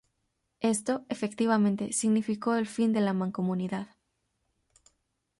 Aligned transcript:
Esto, 0.61 1.05
efectivamente, 1.09 1.93
significó 1.93 2.55
el 2.55 2.65
fin 2.65 2.91
de 2.91 3.01
la 3.01 3.13
Mancomunidad. 3.13 3.85